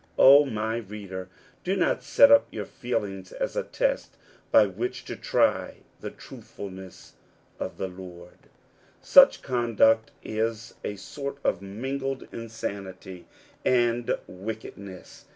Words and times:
^^ 0.01 0.03
O 0.17 0.45
my 0.45 0.77
reader, 0.77 1.29
do 1.63 1.75
not 1.75 2.01
set 2.01 2.31
up 2.31 2.47
your 2.49 2.65
feelings 2.65 3.31
as 3.31 3.55
a 3.55 3.61
test 3.61 4.13
^ 4.13 4.15
by 4.51 4.65
which 4.65 5.05
to 5.05 5.15
try 5.15 5.75
the 5.99 6.09
truthfulness 6.09 7.13
of 7.59 7.77
the 7.77 7.87
Lord! 7.87 8.49
Such 8.99 9.43
conduct 9.43 10.09
is 10.23 10.73
a 10.83 10.95
sort 10.95 11.37
of 11.43 11.61
mingled 11.61 12.27
insanity 12.31 13.27
and 13.63 14.17
wickedness. 14.25 15.25